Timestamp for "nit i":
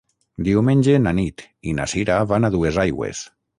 1.19-1.75